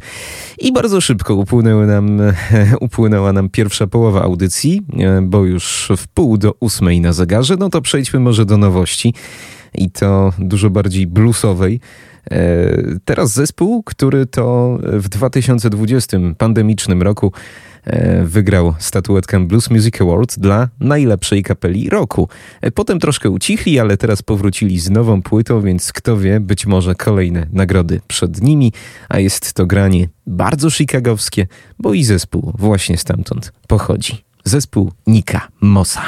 I 0.58 0.72
bardzo 0.72 1.00
szybko 1.00 1.34
upłynęły 1.34 1.86
nam, 1.86 2.20
upłynęła 2.80 3.32
nam 3.32 3.48
pierwsza 3.48 3.86
połowa 3.86 4.22
audycji, 4.22 4.82
bo 5.22 5.44
już 5.44 5.88
w 5.96 6.08
pół 6.08 6.38
do 6.38 6.54
ósmej 6.60 7.00
na 7.00 7.12
zegarze. 7.12 7.56
No 7.58 7.70
to 7.70 7.80
przejdźmy 7.80 8.20
może 8.20 8.46
do 8.46 8.56
nowości 8.56 9.14
i 9.74 9.90
to 9.90 10.32
dużo 10.38 10.70
bardziej 10.70 11.06
bluesowej. 11.06 11.80
E, 12.30 12.38
Teraz 13.04 13.32
zespół, 13.32 13.82
który 13.82 14.26
to 14.26 14.78
w 14.82 15.08
2020 15.08 16.18
pandemicznym 16.38 17.02
roku 17.02 17.32
e, 17.84 18.24
wygrał 18.24 18.74
statuetkę 18.78 19.46
Blues 19.46 19.70
Music 19.70 20.00
Award 20.00 20.38
dla 20.38 20.68
najlepszej 20.80 21.42
kapeli 21.42 21.90
roku. 21.90 22.28
E, 22.60 22.70
Potem 22.70 23.00
troszkę 23.00 23.30
ucichli, 23.30 23.78
ale 23.78 23.96
teraz 23.96 24.22
powrócili 24.22 24.80
z 24.80 24.90
nową 24.90 25.22
płytą, 25.22 25.60
więc 25.62 25.92
kto 25.92 26.16
wie, 26.16 26.40
być 26.40 26.66
może 26.66 26.94
kolejne 26.94 27.46
nagrody 27.52 28.00
przed 28.08 28.42
nimi, 28.42 28.72
a 29.08 29.18
jest 29.18 29.52
to 29.52 29.66
granie 29.66 30.08
bardzo 30.26 30.70
chicagowskie, 30.70 31.46
bo 31.78 31.94
i 31.94 32.04
zespół 32.04 32.52
właśnie 32.58 32.96
stamtąd 32.96 33.52
pochodzi. 33.68 34.24
Zespół 34.44 34.92
Nika 35.06 35.48
Mossa. 35.60 36.02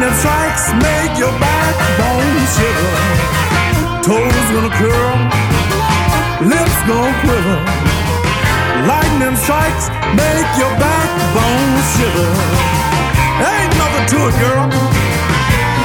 Lightning 0.00 0.18
strikes 0.18 0.72
make 0.72 1.18
your 1.18 1.32
backbone 1.38 2.38
shiver. 2.56 2.96
Toes 4.00 4.48
gonna 4.48 4.72
curl, 4.80 5.18
lips 6.40 6.80
gon' 6.88 7.12
quiver. 7.20 7.60
Lightning 8.88 9.36
strikes 9.36 9.90
make 10.16 10.50
your 10.56 10.72
backbone 10.80 11.76
shiver. 11.92 12.32
Ain't 13.44 13.76
nothing 13.76 14.06
to 14.12 14.18
it, 14.28 14.36
girl. 14.40 14.70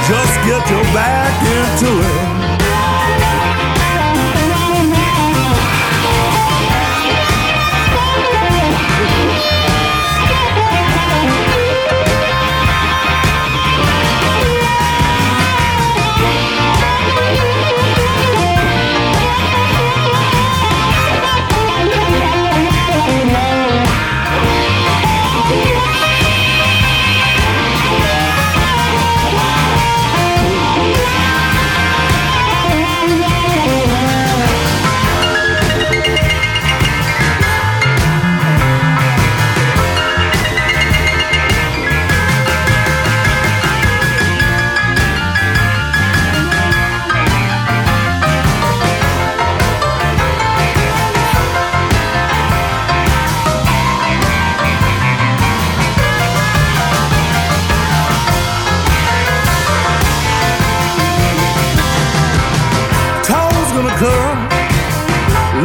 Just 0.08 0.34
get 0.48 0.64
your 0.70 0.84
back 0.94 1.34
into 1.44 1.92
it. 2.00 2.25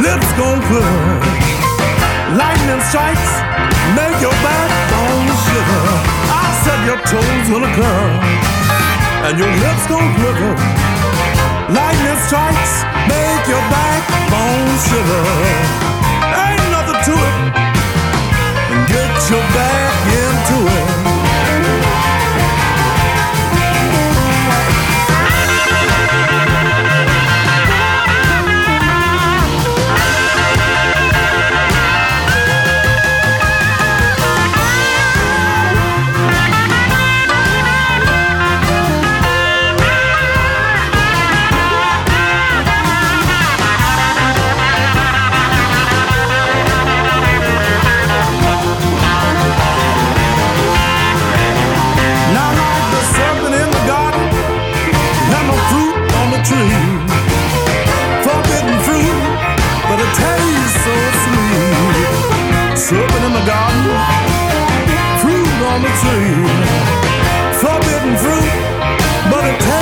Lips 0.02 0.32
gonna. 0.34 0.62
Lightning 2.34 2.82
strikes, 2.90 3.32
make 3.94 4.18
your 4.22 4.34
backbone 4.42 5.30
shiver. 5.46 5.84
I 6.42 6.48
said 6.64 6.80
your 6.90 7.00
toes 7.06 7.46
gonna 7.52 7.72
curl, 7.78 8.12
and 9.28 9.38
your 9.38 9.52
lips 9.64 9.86
gonna 9.88 10.12
quiver. 10.18 10.54
Lightning 11.70 12.20
strikes, 12.26 12.74
make 13.12 13.44
your 13.54 13.64
backbone 13.70 14.72
shiver. 14.88 15.24
Ain't 16.46 16.66
nothing 16.74 17.00
to 17.08 17.14
it. 17.30 17.38
Get 18.90 19.14
your 19.30 19.46
back 19.54 19.96
into 20.24 20.58
it. 20.78 21.01
Serpent 62.92 63.24
in 63.24 63.32
the 63.32 63.46
garden, 63.46 63.84
fruit 65.22 65.48
on 65.72 65.82
the 65.82 65.94
tree. 66.04 66.36
Forbidden 67.64 68.18
fruit, 68.18 68.52
but 69.32 69.46
it 69.46 69.58
tastes 69.62 69.81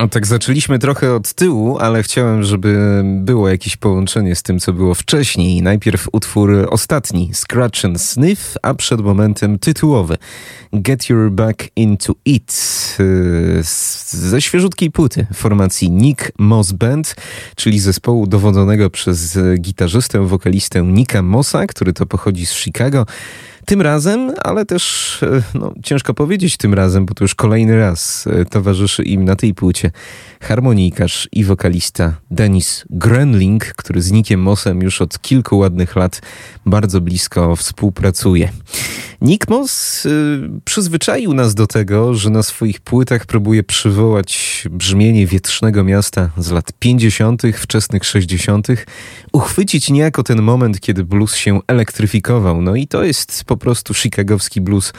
O, 0.00 0.08
tak 0.08 0.26
zaczęliśmy 0.26 0.78
trochę 0.78 1.14
od 1.14 1.34
tyłu, 1.34 1.78
ale 1.78 2.02
chciałem, 2.02 2.42
żeby 2.44 3.02
było 3.04 3.48
jakieś 3.48 3.76
połączenie 3.76 4.34
z 4.36 4.42
tym, 4.42 4.58
co 4.60 4.72
było 4.72 4.94
wcześniej. 4.94 5.62
Najpierw 5.62 6.08
utwór 6.12 6.66
ostatni, 6.70 7.30
Scratch 7.34 7.84
and 7.84 8.00
Sniff, 8.02 8.56
a 8.62 8.74
przed 8.74 9.00
momentem 9.00 9.58
tytułowy, 9.58 10.16
Get 10.72 11.08
Your 11.08 11.30
Back 11.30 11.68
Into 11.76 12.14
It, 12.24 12.52
z- 12.52 14.12
ze 14.12 14.40
świeżutkiej 14.42 14.90
płyty 14.90 15.26
formacji 15.34 15.90
Nick 15.90 16.32
Moss 16.38 16.72
Band, 16.72 17.16
czyli 17.56 17.80
zespołu 17.80 18.26
dowodzonego 18.26 18.90
przez 18.90 19.38
gitarzystę, 19.60 20.26
wokalistę 20.26 20.82
Nicka 20.82 21.22
Mossa, 21.22 21.66
który 21.66 21.92
to 21.92 22.06
pochodzi 22.06 22.46
z 22.46 22.52
Chicago. 22.52 23.06
Tym 23.70 23.82
razem, 23.82 24.32
ale 24.44 24.66
też 24.66 25.18
e, 25.22 25.42
no, 25.54 25.74
ciężko 25.82 26.14
powiedzieć 26.14 26.56
tym 26.56 26.74
razem, 26.74 27.06
bo 27.06 27.14
to 27.14 27.24
już 27.24 27.34
kolejny 27.34 27.78
raz 27.78 28.26
e, 28.26 28.44
towarzyszy 28.44 29.02
im 29.02 29.24
na 29.24 29.36
tej 29.36 29.54
płycie 29.54 29.90
harmonijkarz 30.40 31.28
i 31.32 31.44
wokalista 31.44 32.16
Denis 32.30 32.84
Grenling, 32.90 33.64
który 33.64 34.02
z 34.02 34.12
Nickiem 34.12 34.40
Mossem 34.40 34.82
już 34.82 35.02
od 35.02 35.20
kilku 35.20 35.58
ładnych 35.58 35.96
lat 35.96 36.22
bardzo 36.66 37.00
blisko 37.00 37.56
współpracuje. 37.56 38.52
Nick 39.22 39.48
Moss 39.48 40.06
y, 40.06 40.40
przyzwyczaił 40.64 41.34
nas 41.34 41.54
do 41.54 41.66
tego, 41.66 42.14
że 42.14 42.30
na 42.30 42.42
swoich 42.42 42.80
płytach 42.80 43.26
próbuje 43.26 43.62
przywołać 43.62 44.64
brzmienie 44.70 45.26
wietrznego 45.26 45.84
miasta 45.84 46.30
z 46.36 46.50
lat 46.50 46.72
50., 46.78 47.42
wczesnych 47.54 48.04
60., 48.04 48.66
uchwycić 49.32 49.90
niejako 49.90 50.22
ten 50.22 50.42
moment, 50.42 50.80
kiedy 50.80 51.04
blues 51.04 51.34
się 51.34 51.60
elektryfikował. 51.66 52.62
No 52.62 52.76
i 52.76 52.86
to 52.86 53.04
jest 53.04 53.44
po 53.44 53.56
prostu 53.56 53.94
chicagowski 53.94 54.60
blues 54.60 54.92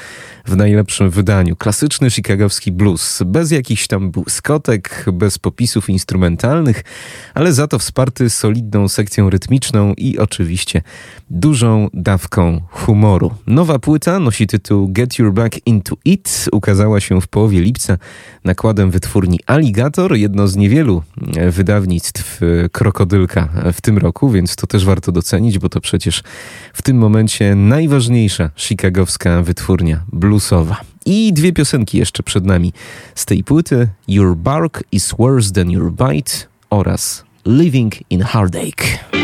w 0.46 0.56
najlepszym 0.56 1.10
wydaniu. 1.10 1.56
Klasyczny 1.56 2.10
chicagowski 2.10 2.72
blues, 2.72 3.24
bez 3.26 3.52
jakichś 3.52 3.88
tam 3.88 4.12
błyskotek, 4.12 5.06
bez 5.14 5.38
popisów 5.38 5.90
instrumentalnych, 5.90 6.84
ale 7.34 7.54
za 7.54 7.68
to 7.68 7.80
wsparty 7.80 8.30
solidną 8.30 8.88
sekcją 8.88 9.30
rytmiczną 9.30 9.94
i 9.98 10.18
oczywiście 10.18 10.82
dużą 11.30 11.90
dawką 11.94 12.62
humoru. 12.70 13.32
Nowa 13.48 13.80
płyta 13.80 14.11
nosi 14.20 14.48
tytuł 14.48 14.88
Get 14.90 15.20
Your 15.20 15.34
Back 15.34 15.68
Into 15.68 15.98
It. 16.06 16.50
Ukazała 16.52 17.00
się 17.00 17.22
w 17.22 17.28
połowie 17.28 17.62
lipca 17.62 17.98
nakładem 18.44 18.92
wytwórni 18.92 19.40
Alligator, 19.46 20.16
jedno 20.16 20.48
z 20.48 20.56
niewielu 20.56 21.04
e, 21.36 21.52
wydawnictw 21.52 22.40
e, 22.44 22.70
Krokodylka 22.70 23.50
w 23.74 23.82
tym 23.82 23.98
roku, 23.98 24.30
więc 24.30 24.56
to 24.56 24.68
też 24.68 24.86
warto 24.86 25.12
docenić, 25.12 25.60
bo 25.60 25.70
to 25.70 25.82
przecież 25.82 26.24
w 26.74 26.82
tym 26.82 26.98
momencie 26.98 27.56
najważniejsza 27.56 28.50
chicagowska 28.56 29.42
wytwórnia 29.42 30.04
bluesowa. 30.14 30.82
I 31.06 31.34
dwie 31.34 31.54
piosenki 31.54 31.98
jeszcze 31.98 32.24
przed 32.24 32.46
nami 32.46 32.74
z 33.16 33.26
tej 33.26 33.44
płyty: 33.44 33.88
Your 34.08 34.36
Bark 34.36 34.84
is 34.92 35.14
Worse 35.20 35.52
Than 35.52 35.72
Your 35.72 35.92
Bite 35.92 36.32
oraz 36.70 37.24
Living 37.46 37.94
in 38.10 38.22
Heartache. 38.22 39.21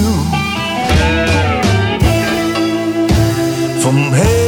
You 0.00 0.12
from 3.82 4.39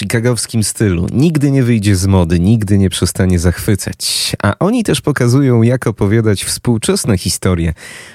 chicagowskim 0.00 0.64
stylu 0.64 1.06
nigdy 1.12 1.50
nie 1.50 1.62
wyjdzie 1.62 1.96
z 1.96 2.06
mody, 2.06 2.40
nigdy 2.40 2.78
nie 2.78 2.90
przestanie 2.90 3.38
zachwycać. 3.38 4.32
A 4.42 4.58
oni 4.58 4.84
też 4.84 5.00
pokazują, 5.00 5.62
jak 5.62 5.86
opowiadać 5.86 6.44
współczesne 6.44 7.18
historie 7.18 7.74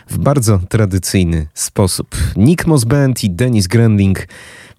w 0.10 0.18
bardzo 0.18 0.60
tradycyjny 0.70 1.48
sposób. 1.54 2.16
Nick 2.36 2.68
Moss 2.68 2.84
Band 2.84 3.24
i 3.24 3.30
Dennis 3.30 3.68
Grandling, 3.68 4.28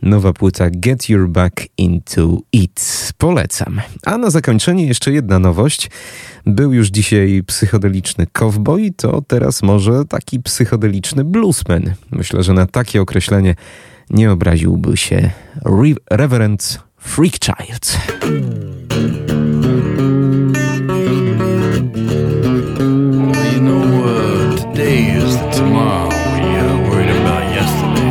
nowa 0.02 0.32
płyta 0.32 0.70
Get 0.70 1.08
Your 1.08 1.28
Back 1.28 1.66
Into 1.78 2.38
It. 2.52 3.12
Polecam. 3.18 3.80
A 4.06 4.18
na 4.18 4.30
zakończenie 4.30 4.86
jeszcze 4.86 5.12
jedna 5.12 5.38
nowość. 5.38 5.90
Był 6.46 6.72
już 6.72 6.88
dzisiaj 6.88 7.42
psychodeliczny 7.46 8.26
cowboy, 8.32 8.92
to 8.96 9.22
teraz 9.22 9.62
może 9.62 10.04
taki 10.04 10.40
psychodeliczny 10.40 11.24
bluesman. 11.24 11.94
Myślę, 12.10 12.42
że 12.42 12.52
na 12.52 12.66
takie 12.66 13.02
określenie 13.02 13.54
nie 14.10 14.32
obraziłby 14.32 14.96
się 14.96 15.30
Re- 15.64 15.94
Reverend 16.10 16.86
Freakchild. 17.06 17.84
You 23.52 23.60
know, 23.60 23.84
uh, 24.04 24.56
today 24.56 25.06
is 25.16 25.36
tomorrow 25.56 26.08
we 26.08 26.40
uh, 26.58 26.90
worried 26.90 27.10
about 27.10 27.44
yesterday. 27.54 28.06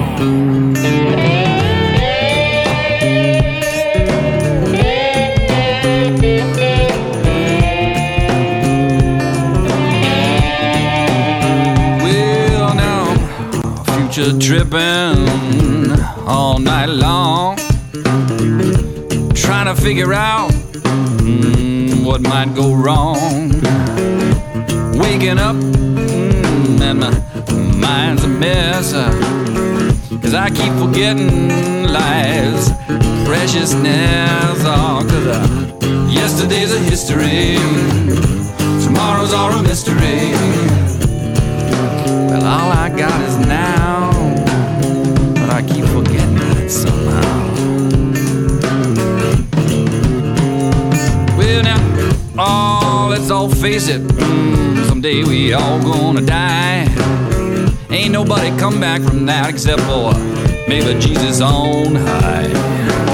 Future 13.86 14.38
tripping 14.40 15.92
all 16.26 16.58
night 16.60 16.88
long, 16.90 17.55
trying 19.66 19.76
to 19.76 19.82
figure 19.82 20.14
out 20.14 20.52
mm, 20.52 22.06
what 22.06 22.22
might 22.22 22.54
go 22.54 22.76
wrong 22.76 23.50
waking 25.00 25.40
up 25.40 25.56
mm, 25.56 26.82
and 26.82 27.00
my 27.00 27.10
mind's 27.76 28.24
a 28.24 28.28
mess. 28.28 28.94
Cause 30.22 30.36
I 30.36 30.50
keep 30.50 30.72
forgetting 30.74 31.86
life's 31.86 32.70
preciousness. 33.28 34.62
Oh, 34.66 35.04
cause 35.10 35.28
uh, 35.28 36.10
yesterday's 36.12 36.72
a 36.72 36.80
history, 36.80 37.56
tomorrow's 38.84 39.34
all 39.34 39.52
a 39.52 39.64
mystery. 39.64 40.75
Someday 55.06 55.24
we 55.24 55.54
all 55.54 55.80
gonna 55.82 56.22
die. 56.22 56.88
Ain't 57.92 58.12
nobody 58.12 58.50
come 58.58 58.80
back 58.80 59.02
from 59.02 59.26
that 59.28 59.48
except 59.50 59.82
for 59.82 60.14
maybe 60.68 61.00
Jesus 61.00 61.42
on 61.42 61.94
high. 61.94 62.50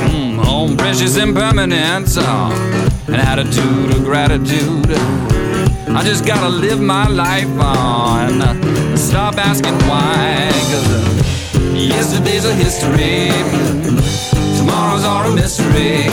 Mm, 0.08 0.78
precious 0.78 1.18
impermanence, 1.18 2.18
uh, 2.18 2.50
an 3.08 3.16
attitude 3.16 3.92
of 3.92 4.06
gratitude. 4.06 4.92
I 5.90 6.02
just 6.04 6.26
gotta 6.26 6.48
live 6.48 6.80
my 6.80 7.08
life 7.10 7.52
on. 7.60 8.40
Stop 8.96 9.36
asking 9.38 9.76
why, 9.90 10.50
cause 10.72 11.76
yesterday's 11.76 12.46
a 12.46 12.54
history. 12.54 13.32
Tomorrow's 14.58 15.04
all 15.04 15.30
a 15.30 15.36
mystery. 15.36 16.08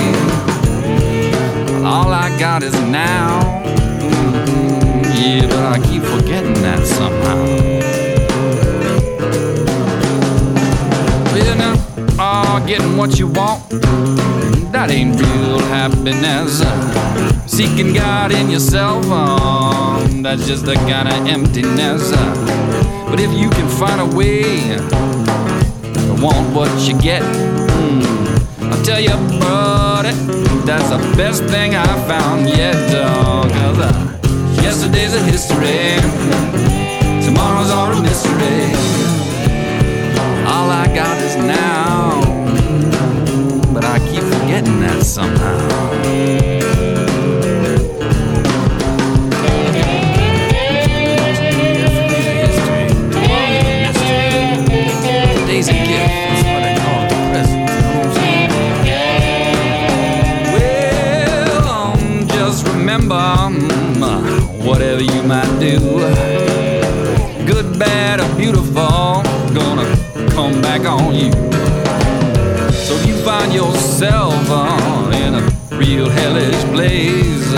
All 1.84 2.12
I 2.12 2.36
got 2.36 2.64
is 2.64 2.74
now. 2.80 3.67
But 5.28 5.52
I 5.52 5.78
keep 5.86 6.02
forgetting 6.02 6.54
that 6.62 6.86
somehow. 6.86 7.44
Well, 11.34 11.56
now, 11.58 11.74
oh, 12.18 12.64
getting 12.66 12.96
what 12.96 13.18
you 13.18 13.26
want, 13.26 13.68
that 14.72 14.90
ain't 14.90 15.20
real 15.20 15.58
happiness. 15.58 16.62
Seeking 17.44 17.92
God 17.92 18.32
in 18.32 18.48
yourself, 18.48 19.04
oh, 19.08 20.08
that's 20.22 20.46
just 20.46 20.66
a 20.66 20.74
kind 20.74 21.08
of 21.08 21.26
emptiness. 21.26 22.10
But 23.10 23.20
if 23.20 23.30
you 23.34 23.50
can 23.50 23.68
find 23.68 24.00
a 24.00 24.16
way 24.16 24.78
to 24.78 26.22
want 26.22 26.54
what 26.56 26.70
you 26.88 26.98
get, 26.98 27.22
mm, 27.22 28.72
I'll 28.72 28.82
tell 28.82 28.98
you, 29.00 29.10
buddy, 29.38 30.12
that's 30.64 30.88
the 30.88 31.14
best 31.18 31.44
thing 31.44 31.74
I 31.74 31.84
found 32.08 32.48
yet. 32.48 32.76
Uh, 32.94 34.07
yesterday's 34.62 35.14
a 35.14 35.22
history, 35.22 35.96
tomorrow's 37.24 37.70
all 37.70 37.92
a 37.92 38.02
mystery. 38.02 38.72
All 40.46 40.70
I 40.70 40.86
got 40.94 41.18
is 41.22 41.36
now, 41.36 42.20
but 43.72 43.84
I 43.84 43.98
keep 44.10 44.22
forgetting 44.22 44.80
that 44.80 45.02
somehow. 45.04 46.57
On 70.98 71.14
you. 71.14 71.30
So 72.86 72.94
you 73.06 73.16
find 73.24 73.52
yourself 73.52 74.34
uh, 74.48 75.10
in 75.14 75.34
a 75.34 75.42
real 75.76 76.08
hellish 76.08 76.62
place, 76.74 77.52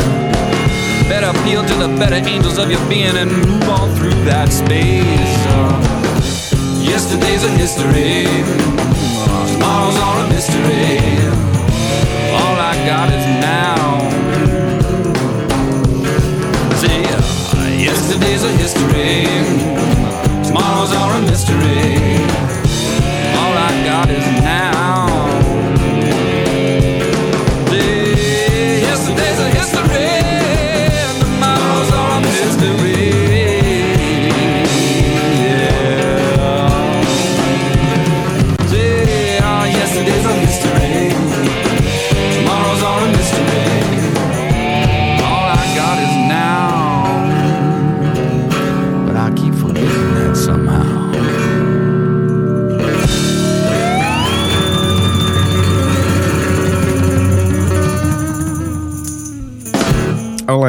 better 1.09 1.31
appeal 1.37 1.63
to 1.65 1.75
the 1.75 1.89
better 1.99 2.17
angels 2.17 2.59
of 2.59 2.71
your 2.71 2.85
being 2.89 3.17
and 3.17 3.31
move 3.31 3.69
on 3.69 3.89
through 3.97 4.19
that 4.25 4.49
space. 4.51 5.37
Uh, 5.57 5.77
yesterday's 6.83 7.45
a 7.45 7.51
history, 7.63 8.27
uh, 9.29 9.47
tomorrow's 9.53 9.99
all 10.05 10.19
a 10.25 10.29
mystery. 10.29 10.99
All 12.41 12.57
I 12.71 12.75
got 12.91 13.09
is 13.19 13.27
now. 13.41 13.81
See, 16.81 17.03
yesterday's 17.85 18.45
a 18.45 18.53
history, 18.63 19.27
tomorrow's 20.45 20.93
a 20.93 21.01
mystery. 21.23 22.20
All 23.81 23.87
I 23.87 23.89
got 23.89 24.11
is 24.11 24.43
now. 24.43 24.80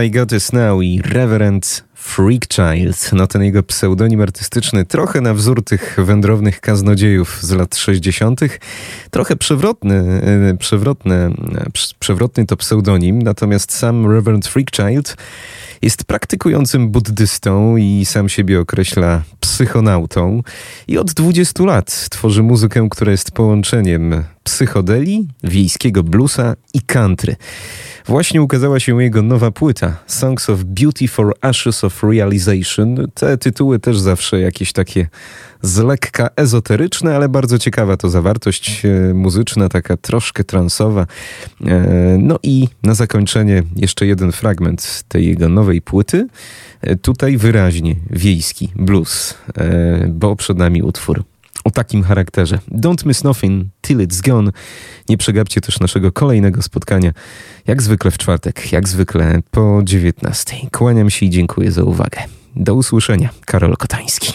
I 0.06 0.12
Got 0.12 0.32
Is 0.32 0.54
Now 0.54 0.82
i 0.84 1.02
Reverend 1.02 1.84
Freakchild. 1.94 3.10
No 3.14 3.28
ten 3.28 3.44
jego 3.44 3.64
pseudonim 3.64 4.22
artystyczny 4.22 4.86
trochę 4.86 5.22
na 5.22 5.34
wzór 5.34 5.64
tych 5.64 5.98
wędrownych 5.98 6.62
kaznodziejów 6.62 7.40
z 7.42 7.52
lat 7.52 7.76
60. 7.76 8.42
Trochę 9.12 9.36
przewrotny, 9.36 10.22
e, 10.52 10.58
przewrotny, 10.58 11.30
prz- 11.74 11.96
przewrotny 12.00 12.46
to 12.46 12.58
pseudonim, 12.58 13.22
natomiast 13.22 13.74
sam 13.74 14.12
Reverend 14.12 14.48
Freakchild 14.48 15.18
jest 15.82 16.04
praktykującym 16.04 16.90
buddystą 16.90 17.78
i 17.78 18.06
sam 18.06 18.30
siebie 18.30 18.60
określa 18.60 19.24
psychonautą 19.40 20.44
i 20.88 20.98
od 20.98 21.12
20 21.14 21.64
lat 21.66 22.10
tworzy 22.10 22.44
muzykę, 22.44 22.88
która 22.92 23.12
jest 23.12 23.32
połączeniem 23.32 24.24
psychodeli, 24.44 25.28
wiejskiego 25.44 26.04
bluesa 26.04 26.56
i 26.74 26.82
country. 26.82 27.36
Właśnie 28.06 28.42
ukazała 28.42 28.80
się 28.80 29.04
jego 29.04 29.22
nowa 29.22 29.52
płyta 29.52 29.98
Songs 30.08 30.50
of 30.50 30.64
Beauty 30.64 31.08
for 31.08 31.34
Ashes 31.42 31.84
of 31.84 32.04
Realization. 32.04 33.08
Te 33.14 33.38
tytuły 33.38 33.80
też 33.80 34.00
zawsze 34.00 34.40
jakieś 34.40 34.74
takie 34.74 35.08
z 35.62 35.78
lekka 35.78 36.30
ezoteryczne, 36.36 37.16
ale 37.16 37.30
bardzo 37.30 37.60
ciekawa 37.60 37.98
to 37.98 38.10
zawartość 38.10 38.86
e, 38.86 39.14
muzyczna, 39.14 39.70
taka 39.70 39.98
troszkę 39.98 40.44
transowa. 40.44 41.08
E, 41.66 42.18
No 42.20 42.40
i 42.44 42.68
na 42.84 42.94
zakończenie 42.94 43.64
jeszcze 43.76 44.06
jeden 44.06 44.32
fragment 44.32 45.04
tej 45.08 45.28
jego 45.28 45.50
nowej 45.50 45.82
płyty. 45.82 46.28
E, 46.82 46.96
Tutaj 46.96 47.38
wyraźnie 47.38 47.96
wiejski 48.10 48.72
blues, 48.76 49.38
bo 50.08 50.36
przed 50.36 50.58
nami 50.58 50.82
utwór 50.82 51.24
o 51.64 51.72
takim 51.72 52.04
charakterze. 52.04 52.60
Don't 52.72 53.06
miss 53.06 53.24
nothing 53.24 53.66
till 53.82 53.98
it's 53.98 54.30
gone. 54.30 54.52
Nie 55.10 55.18
przegapcie 55.18 55.62
też 55.62 55.80
naszego 55.80 56.12
kolejnego 56.12 56.62
spotkania, 56.62 57.12
jak 57.68 57.82
zwykle 57.82 58.12
w 58.12 58.18
czwartek, 58.18 58.72
jak 58.72 58.90
zwykle 58.90 59.40
po 59.52 59.82
19. 59.84 60.56
Kłaniam 60.72 61.10
się 61.10 61.26
i 61.26 61.30
dziękuję 61.30 61.72
za 61.72 61.84
uwagę. 61.84 62.20
Do 62.56 62.76
usłyszenia. 62.76 63.30
Karol 63.46 63.78
Kotański. 63.78 64.34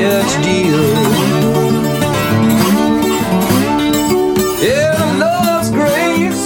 Ditch 0.00 0.34
deal. 0.42 0.84
Grace 5.72 6.44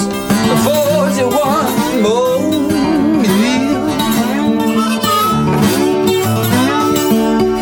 affords 0.55 1.17
you 1.21 1.29
one 1.29 2.03
more 2.03 2.51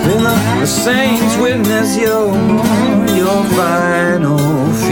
the, 0.07 0.67
saints 0.67 1.37
witness 1.37 1.97
your 1.99 2.33
your 3.19 3.45
final 3.57 4.39
feel. 4.83 4.92